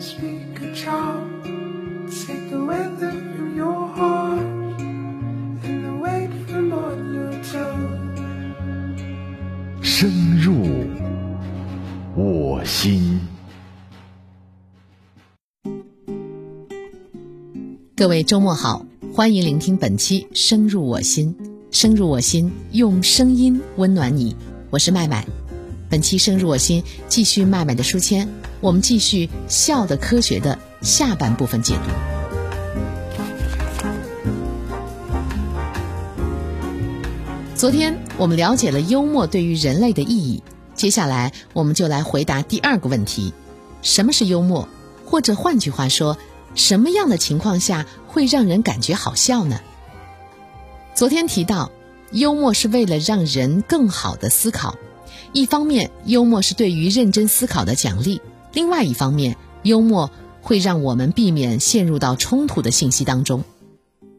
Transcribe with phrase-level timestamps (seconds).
[0.00, 1.42] speak a charm.
[2.08, 4.38] Take the weather from your heart
[5.64, 7.98] and the weight from on your tongue.
[9.82, 10.54] 深入
[12.14, 13.20] 我心。
[17.96, 21.34] 各位周末好，欢迎聆听本期《深入我心》，
[21.72, 24.36] 深入我心，用声音温暖你。
[24.70, 25.26] 我是麦麦。
[25.90, 28.28] 本期《深入我心》继续麦麦的书签，
[28.60, 31.82] 我们继续《笑的科学》的下半部分解读。
[37.54, 40.42] 昨天我们了解了幽默对于人类的意义，
[40.74, 43.32] 接下来我们就来回答第二个问题：
[43.82, 44.68] 什么是幽默？
[45.04, 46.18] 或者换句话说，
[46.56, 49.60] 什么样的情况下会让人感觉好笑呢？
[50.96, 51.70] 昨天提到，
[52.10, 54.74] 幽默是为了让人更好的思考。
[55.32, 58.20] 一方面，幽默是对于认真思考的奖励；
[58.58, 60.10] 另外一方面，幽默
[60.42, 63.44] 会让我们避免陷入到冲突的信息当中。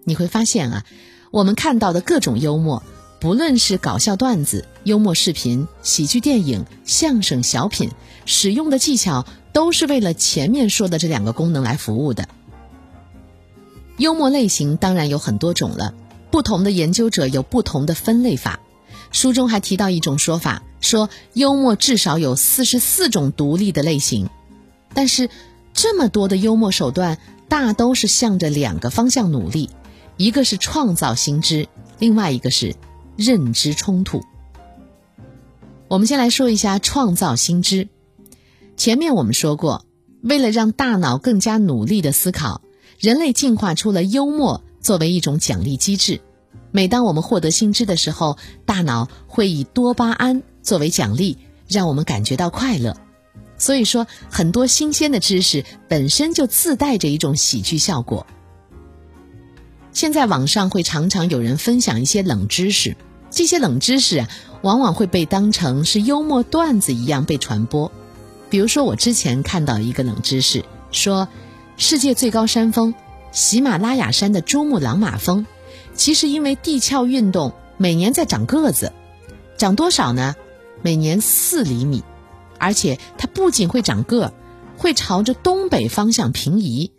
[0.05, 0.85] 你会发现啊，
[1.29, 2.81] 我们看到的各种幽默，
[3.19, 7.91] 不论是搞笑段子、幽默视频、喜剧电影、相声小品，
[8.25, 12.29] 使用的技巧都是为了前面说的这两个功能来服务的。
[13.97, 15.93] 幽默类型当然有很多种了，
[16.31, 18.61] 不同的研究者有不同的分类法。
[19.11, 24.29] 书中还提到一种说法，说幽默至少有四十四种独立的类型，
[24.93, 25.29] 但是
[25.73, 29.69] 这么多的幽默手段，大都是向着两个方向努力，
[30.17, 32.75] 一个是创造新知，另外一个是
[33.15, 34.23] 认知冲突。
[35.87, 37.89] 我们先来说一下创造新知。
[38.77, 39.85] 前面我们说过，
[40.21, 42.61] 为了让大脑更加努力的思考，
[42.99, 46.21] 人类进化出了幽默作为一种奖励机制。
[46.71, 52.97] 每当我们获得新知的时候，大脑会以多巴胺作为奖励，让我们感觉到快乐。
[53.57, 58.25] 所以说，很多新鲜的知识本身就自带着一种喜剧效果。
[59.91, 62.95] 现在网上会常常有人分享一些冷知识，
[63.31, 64.29] 这些冷知识啊，
[64.61, 67.91] 往往会被当成是幽默段子一样被传播。
[68.49, 71.27] 比如说，我之前看到一个冷知识，说
[71.75, 72.93] 世界最高山峰
[73.31, 75.45] 喜马拉雅山的珠穆朗玛峰。
[75.95, 78.93] 其实，因为地壳运动，每年在长个子，
[79.57, 80.35] 长多少呢？
[80.81, 82.03] 每年四厘米，
[82.57, 84.33] 而且它不仅会长个儿，
[84.77, 86.91] 会朝着东北方向平移。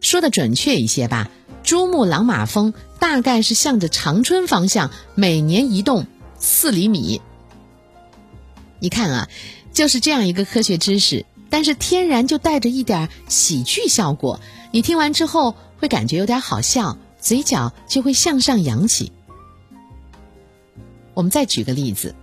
[0.00, 1.30] 说的准确一些吧，
[1.62, 6.06] 珠穆朗玛峰大概是向着长春方向每年移动
[6.38, 7.20] 四厘米。
[8.78, 9.28] 你看啊，
[9.72, 14.40] 就是这样一个科学知识，但是天然就带着一点喜剧效果。
[14.70, 16.98] 你听完之后会感觉有点好笑。
[17.18, 19.10] 嘴角就会向上扬起。
[21.12, 22.14] 我们再举个例子，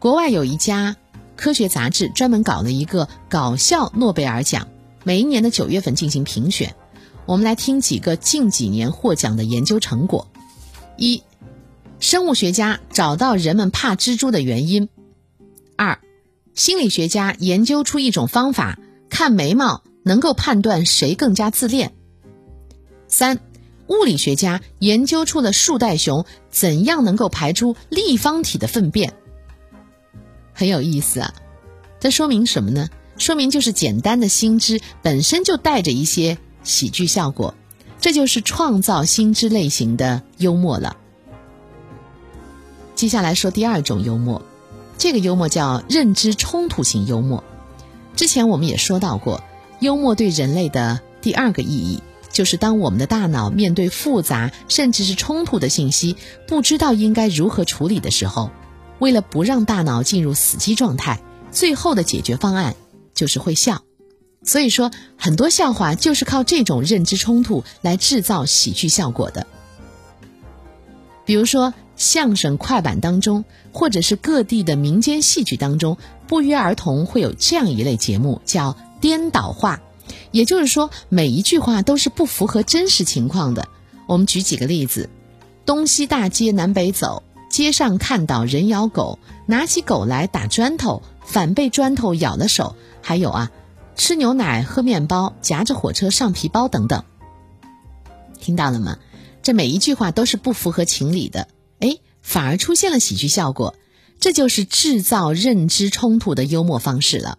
[0.00, 0.96] 国外有一家
[1.36, 4.68] 科学杂志专门搞了一个搞笑诺贝尔奖，
[5.04, 6.74] 每一年的九月份进行评选。
[7.26, 10.26] 我们来听几个近几年获奖的研究成果：
[10.96, 11.22] 一、
[11.98, 14.88] 生物学家找到人们怕蜘蛛的原因；
[15.76, 16.00] 二、
[16.54, 18.78] 心理学家研究出一种方法，
[19.10, 21.90] 看眉毛能够判断谁更加自恋；
[23.06, 23.38] 三。
[23.86, 29.14] 物理学家研究出了树袋熊怎样能够排出立方体的粪便，
[30.60, 31.32] 很有意思啊！
[32.00, 32.90] 这说明什么呢？
[33.16, 37.54] 说明就是简单的新知本身就带着一些喜剧效果，
[37.98, 40.98] 这就是创造新知类型的幽默了。
[42.94, 44.42] 接下来说第二种幽默，
[44.98, 47.42] 这个幽默叫认知冲突型幽默。
[48.14, 49.42] 之前我们也说到过，
[49.78, 52.02] 幽默对人类的第二个意义。
[52.30, 56.16] 就是当我们的大脑面对复杂甚至是冲突的信息，
[56.46, 58.50] 不知道应该如何处理的时候，
[59.00, 62.76] 为了不让大脑进入死机状态，最后的解决方案
[63.12, 63.82] 就是会笑。
[64.44, 69.46] 所以说，很多笑话就是靠这种认知冲突来制造喜剧效果的。
[71.26, 79.80] 比如说，相声快板当中，或者是各地的民间戏剧当中，不约而同会有这样一类节目，叫颠倒话。
[80.30, 83.68] 也就是说，每一句话都是不符合真实情况的。
[84.06, 85.10] 我们举几个例子：
[85.66, 87.22] 东西大街南北走，
[87.60, 92.74] 街上看到人咬狗，拿起狗来打砖头，反被砖头咬了手。
[93.02, 93.50] 还有啊，
[93.96, 97.04] 吃牛奶喝面包，夹着火车上皮包等等。
[98.40, 98.96] 听到了吗？
[99.42, 101.48] 这每一句话都是不符合情理的，
[101.80, 103.74] 哎，反而出现了喜剧效果。
[104.18, 107.36] 这就是制造认知冲突的幽默方式了。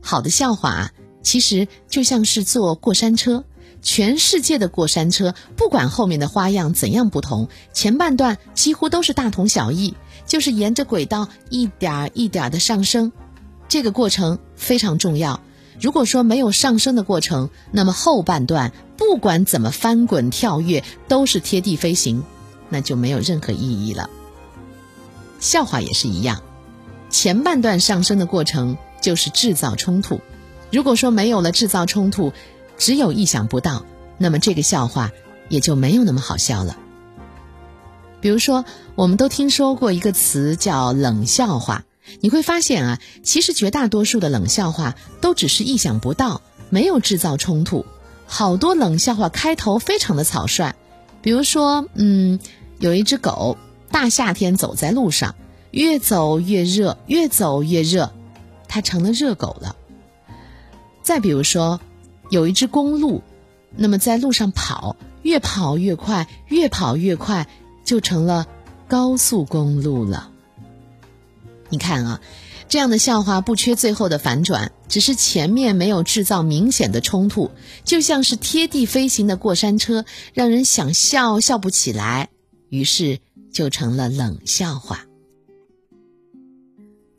[0.00, 0.92] 好的笑话啊。
[1.22, 3.44] 其实就像是坐过山车，
[3.82, 9.94] 全世界的过山车，不管后面的花样怎样不同，前半段几乎都是大同小异，
[10.24, 13.12] 就是沿着轨道一点儿一点儿的上升。
[13.68, 15.40] 这个过程非常重要，
[15.80, 22.22] 如果说没有上升的过程，那么后半段不管怎么翻滚跳跃，都是贴地飞行，
[22.68, 24.08] 那就没有任何意义了。
[25.40, 26.40] 笑话也是一样，
[27.10, 30.20] 前半段上升的过程就是制造冲突。
[30.70, 32.32] 如果说没有了制造冲突，
[32.78, 33.84] 只有意想不到，
[34.18, 35.10] 那么这个笑话
[35.48, 36.76] 也就没有那么好笑了。
[38.20, 38.64] 比如说，
[38.94, 41.84] 我们都听说过一个词叫冷笑话，
[42.20, 46.40] 你会发现啊，其实绝大多数的冷笑话都只是意想不到，
[46.70, 47.84] 没有制造冲突。
[48.26, 50.74] 好多冷笑话开头非常的草率，
[51.20, 52.38] 比如说，嗯，
[52.78, 53.58] 有一只狗。
[53.90, 55.34] 大夏天走在路上，
[55.70, 58.10] 越走越热，越走越热，
[58.68, 59.76] 它成了热狗了。
[61.02, 61.78] 再比如说，
[62.32, 63.22] 有一只公鹿，
[63.76, 67.46] 那么在路上跑，越跑越快，越跑越快，
[67.84, 68.46] 就成了
[68.88, 70.30] 高速公路了。
[71.68, 72.20] 你看啊，
[72.70, 77.50] 这样的笑话不缺最后的反转，只是前面没有制造明显的冲突，
[77.84, 82.30] 就像是贴地飞行的过山车，让人想笑笑不起来。
[82.70, 83.20] 于是。
[83.52, 85.04] 就成了冷笑话。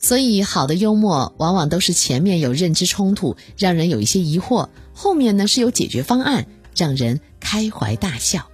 [0.04, 6.46] 所以，好的幽默往往都是前面有认知冲突，让人有一些疑惑；后面呢是有解决方案，
[6.76, 8.46] 让人开怀大笑。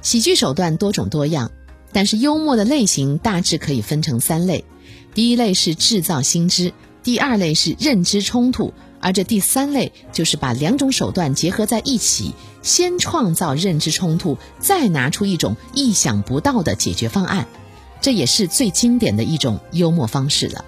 [0.00, 1.50] 喜剧手段多种多样，
[1.92, 4.64] 但是幽默的类型大致可以分成三类：
[5.12, 6.72] 第一类是制造新知，
[7.02, 8.72] 第二类是认知冲突。
[8.98, 17.46] 而这第三类就是把两种手段结合在一起，先创造认知冲突，再拿出一种意想不到的解决方案，
[18.02, 20.64] 这也是最经典的一种幽默方式了。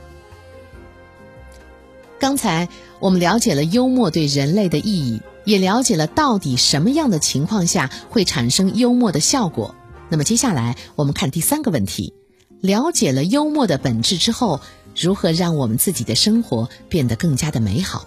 [2.18, 2.68] 刚才
[3.00, 9.74] 我们了解了幽默对人类的意义，也了解了到底什么样的情况下会产生幽默的效果。
[10.08, 12.14] 那么接下来我们看第三个问题：
[12.60, 14.60] 了解了幽默的本质之后，
[14.96, 18.06] 如何让我们自己的生活变得更加的美好？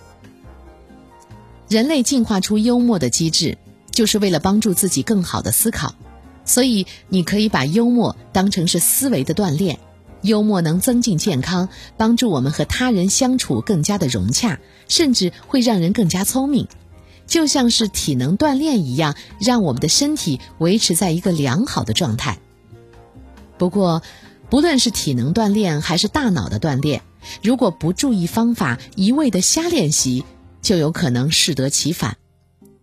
[1.67, 3.57] 人类进化出幽默的机制，
[3.91, 5.93] 就是为了帮助自己更好的思考。
[6.47, 9.77] 所以，你可以把幽默当成是思维的锻炼。
[10.23, 16.67] 幽默能增进健康，帮助我们和他人相处更加的融洽，甚至会让人更加聪明，
[17.27, 22.39] 就像是体能锻炼一样，让我们的身体维持在一个良好的状态。
[23.59, 24.01] 不过，
[24.49, 27.03] 不论是体能锻炼还是大脑的锻炼，
[27.43, 30.25] 如果不注意方法，一味的瞎练习。
[30.59, 32.17] 就有可能适得其反，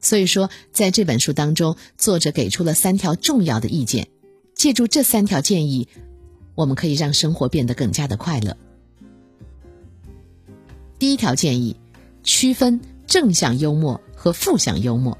[0.05, 4.09] 所以说，在这本书当中，作者给出了三条重要的意见。
[4.55, 5.89] 借助这三条建议，
[6.55, 8.55] 我们可以让生活变得更加的快乐。
[10.99, 11.77] 第一条建议：
[12.23, 15.17] 区分正向幽默和负向幽默。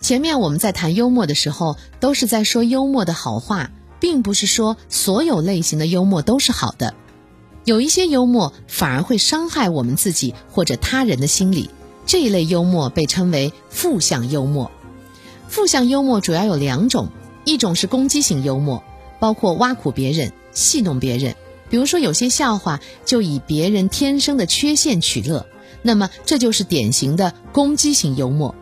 [0.00, 6.94] 前面我们在谈幽默的时候，都是在说幽默的好话，并不是说所有类型的幽默都是好的。
[7.66, 11.68] 有一些幽默反而会伤害我们自己或者他人的心理。
[12.06, 14.70] 这一类幽默被称为负向幽默。
[15.48, 17.08] 负向幽默主要有两种，
[17.44, 18.82] 一种是攻击性幽默，
[19.20, 21.36] 包括挖苦别人、戏弄别人。
[21.70, 25.46] 比如说，有些笑话就以别人天生的缺陷取乐，
[25.82, 28.54] 那么这就是典型的攻击性幽默。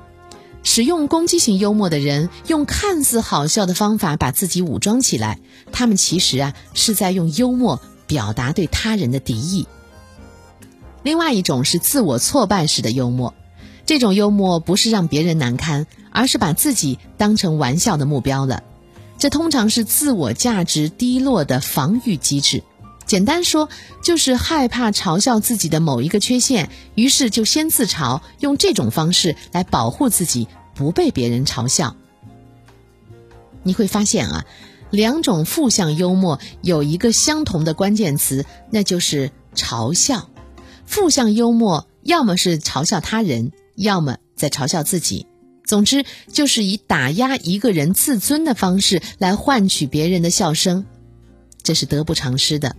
[0.64, 5.40] 使用攻击性幽默的人，用看似好笑的方法把自己武装起来，
[5.72, 9.66] 他们其实啊是在用幽默表达对他人的敌意。
[11.02, 13.34] 另外一种是自我挫败式的幽默，
[13.86, 18.62] 这种幽默不是让别人难堪，而是把自己当成玩笑的目标了。
[19.18, 22.62] 这通常是自我价值低落的防御机制。
[23.04, 23.68] 简单说，
[24.02, 31.96] 就是害怕嘲笑自己的某一个缺陷，于是就先自嘲，用这种方式来保护自己不被别人嘲笑。
[33.64, 34.44] 你会发现啊，
[34.90, 40.28] 两种负向幽默有一个相同的关键词，那就是嘲笑。
[40.92, 45.26] 负向幽默要么是嘲笑他人，要么在嘲笑自己。
[45.64, 50.84] 总之，就是以打压一个人自尊的方式来换取别人的笑声，
[51.62, 52.76] 这是得不偿失的。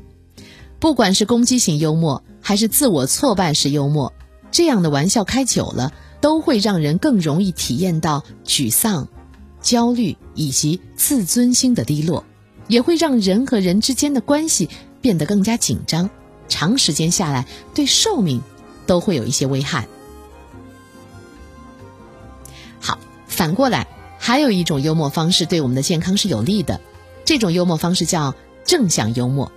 [0.77, 4.13] 不管是攻击性幽默，还是自我挫败式幽默，
[4.51, 5.91] 这样的玩笑开久了，
[6.21, 9.07] 都会让人更容易体验到沮丧、
[9.59, 12.23] 焦虑以及自尊心的低落，
[12.67, 14.69] 也会让人和人之间的关系
[15.01, 16.07] 变得更加紧张。
[16.47, 18.41] 长时间下来，对寿命
[18.85, 19.87] 都会有一些危害。
[22.79, 23.87] 好，反过来，
[24.19, 26.81] 还有一种幽默方式对我们的健康是有利的，
[27.25, 28.35] 这种幽默方式叫
[28.65, 29.51] 正向幽默。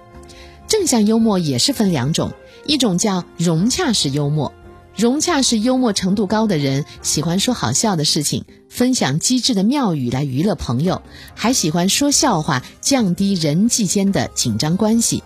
[0.69, 2.33] 正向幽默也是分两种，
[2.64, 4.52] 一种叫融洽式幽默。
[4.97, 11.02] 融洽式幽默程度高的人，喜欢说好笑的事情，分享机智的妙语来娱乐朋友，
[11.35, 15.23] 还喜欢说笑话，降低人际间的紧张关系。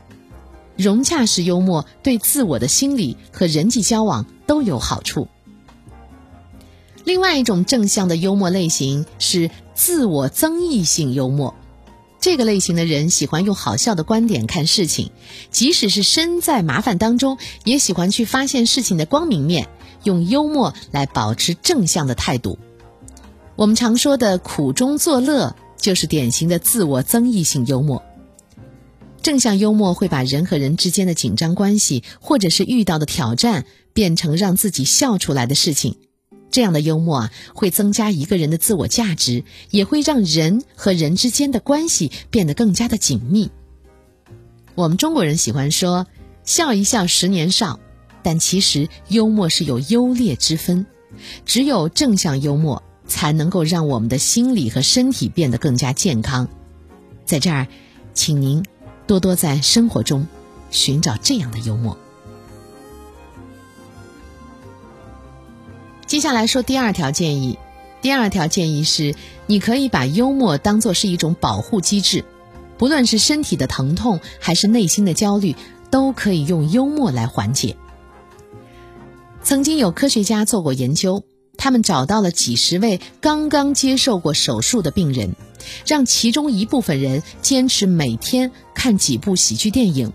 [0.81, 5.29] 融洽式幽默对自我的心理和人际交往都有好处。
[7.05, 11.55] 另外一种正向的幽默类型是自我增益性幽默，
[12.21, 15.11] 这个类型的人喜欢用好笑的观点看事情，
[15.51, 19.69] 即使是身在麻烦当中，也喜欢去发现事情的光明面，
[20.05, 22.59] 用幽默来保持正向的态度。
[23.57, 28.03] 我们常说的苦中作乐，就是典型的自我增益性幽默。
[29.23, 35.97] 正向幽默会把人和人之间的紧张关系，或者是遇到的挑战，变成让自己笑出来的事情。
[36.51, 43.51] 这样的幽默啊，会增加一个人的自我价值，也会让人和人之间的关系变得更加的紧密。
[44.75, 46.07] 我们中国人喜欢说
[46.45, 47.79] “笑一笑，十年少”，
[48.25, 50.87] 但其实幽默是有优劣之分，
[51.45, 56.49] 只有正向幽默才能够让我们的心理和身体变得更加健康。
[57.25, 57.69] 在这儿，
[58.13, 58.65] 请您
[59.11, 60.25] 多多在生活中
[60.71, 61.99] 寻找这样的幽默。
[66.07, 67.59] 接下来说第二条建议。
[68.03, 69.17] 第二条建议是，
[69.49, 72.25] 你可以把幽默当做是一种保护机制，
[72.79, 75.57] 不论是身体的疼痛还是内心的焦虑，
[75.91, 77.77] 都可以用幽默来缓解。
[79.43, 81.25] 曾经有科学家做过研究，
[81.57, 85.35] 他们找到了几十位刚刚接受过手术的病人，
[85.87, 90.13] 让其中一部分人坚持每天看几部喜剧电影，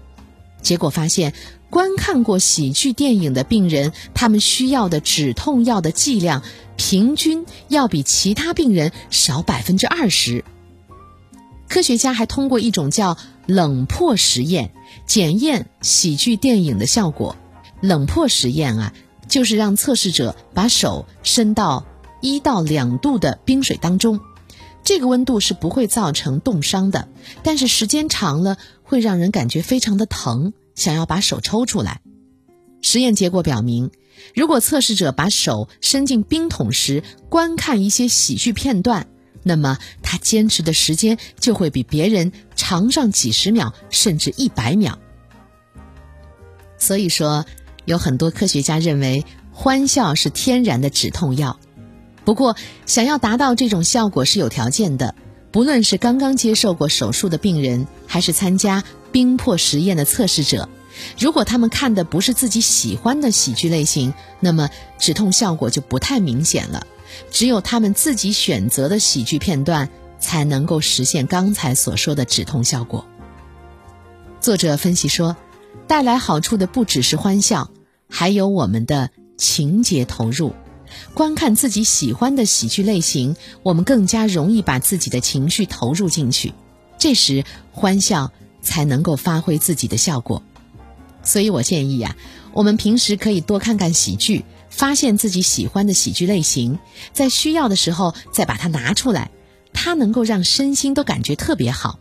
[0.61, 1.33] 结果发现。
[1.67, 6.41] 观看过喜剧电影的病人，他们需要的止痛药的剂量
[6.77, 10.45] 平均要比其他病人少百分之二十。
[11.67, 14.71] 科学家还通过一种叫冷破实验
[15.05, 17.35] 检验喜剧电影的效果。
[17.81, 18.93] 冷破实验啊，
[19.27, 21.85] 就是让测试者把手伸到
[22.21, 24.21] 一到两度的冰水当中，
[24.85, 27.09] 这个温度是不会造成冻伤的，
[27.43, 30.53] 但是时间长了会让人感觉非常的疼。
[30.75, 32.01] 想要把手抽出来，
[32.81, 33.91] 实验结果表明，
[34.35, 39.07] 如果测试者把手伸进冰桶时观看一些喜剧片段，
[39.41, 44.99] 那么他坚持的时间就会比别人长上几十秒，甚至一百秒。
[46.77, 47.45] 所以说，
[47.85, 51.57] 有很多科学家认为欢笑是天然的止痛药。
[52.25, 55.15] 不过，想要达到这种效果是有条件的，
[55.51, 58.83] 不论是刚刚接受过手术的病人，还是参加。
[59.11, 60.67] 冰破实验的测试者，
[61.17, 66.85] 如果他们看的不是自己喜欢的喜剧类型，那么止痛效果就不太明显了。
[67.31, 69.89] 只有他们自己选择的喜剧片段，
[70.19, 73.05] 才能够实现刚才所说的止痛效果。
[74.41, 75.37] 作者分析说，
[75.87, 77.71] 带来好处的不只是欢笑，
[78.09, 80.53] 还有我们的情节投入。
[81.13, 86.53] 观看自己喜欢的喜剧类型，我们更加容易把自己的情绪投入进去。
[86.97, 88.31] 这时，欢笑。
[88.67, 90.41] 才能够发挥自己的效果，
[91.21, 92.15] 所以我建议呀，
[92.51, 96.79] 我们平时可以多看看喜剧，发现自己喜欢的喜剧类型，
[97.13, 99.29] 在需要的时候再把它拿出来，
[99.71, 101.99] 它能够让身心都感觉特别好。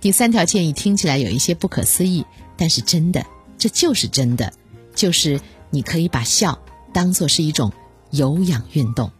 [0.00, 2.24] 第三条建议听起来有一些不可思议，
[2.56, 3.26] 但是真的，
[3.58, 4.50] 这就是真的，
[4.94, 5.38] 就是
[5.68, 6.58] 你可以把笑
[6.94, 7.70] 当做是一种
[8.12, 9.10] 有氧运动。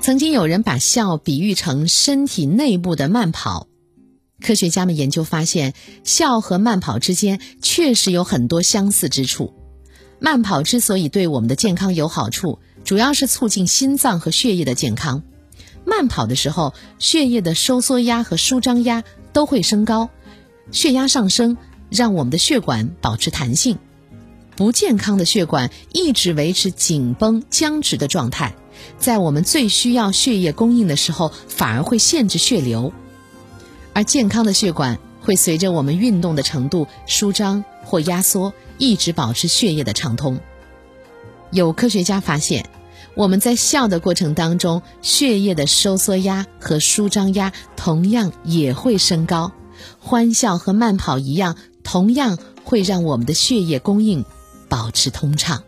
[0.00, 3.66] 曾经有人把笑比喻成身体内部的慢跑，
[4.40, 9.52] 科学家们研究发现，笑和慢跑之间确实有很多相似之处。
[10.18, 15.22] 慢跑之所以对我们的健康有好处，主要是促进心脏和血液的健康。
[15.84, 20.08] 慢跑的时候，血液的收缩压和舒张压都会升高，
[20.72, 21.56] 血压上升
[21.90, 23.78] 让我们的血管保持弹性。
[24.60, 28.54] 不健康的血管一直维持紧绷僵直的状态。
[28.98, 32.92] 在我们最需要血液供应的时候，反而会限制血流；
[33.94, 40.38] 而健康的血管会随着我们运动的程度舒张或压缩，一直保持血液的畅通。
[41.50, 42.68] 有科学家发现，
[43.14, 49.52] 我们在笑的过程当中，血液的收缩压和舒张压同样也会升高。
[49.98, 54.26] 欢笑和慢跑一样，同样会让我们的血液供应
[54.70, 55.62] 保持通畅。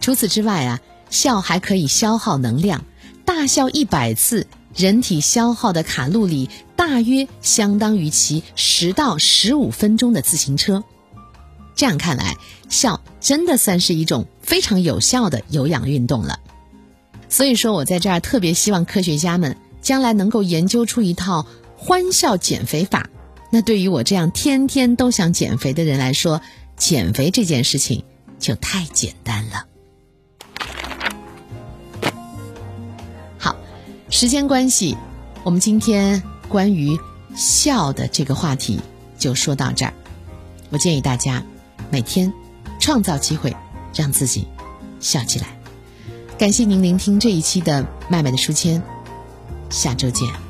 [0.00, 2.84] 除此之外啊，笑还可以消耗能量。
[3.24, 10.82] 大笑一百次，人体消耗的卡路里大约相当于骑十到十五分钟的自行车。
[11.76, 12.36] 这样看来，
[12.68, 16.40] 笑真的算是一种非常有效的有氧运动了。
[17.28, 21.46] 所以说，我在这儿特别希望科学家们将来能够研究出一套
[21.76, 23.08] 欢笑减肥法。
[23.54, 26.40] 那对于我这样天天都想减肥的人来说，
[26.78, 28.02] 减肥这件事情
[28.38, 29.66] 就太简单了。
[33.36, 33.54] 好
[34.08, 34.96] 时间关系，
[35.44, 36.98] 我们今天关于
[37.36, 38.80] 笑的这个话题
[39.18, 39.92] 就说到这儿。
[40.70, 41.44] 我建议大家
[41.90, 42.32] 每天
[42.80, 43.54] 创造机会，
[43.94, 44.48] 让自己
[44.98, 45.48] 笑起来。
[46.38, 48.82] 感谢您聆听这一期的麦麦的书签，
[49.68, 50.41] 下周见。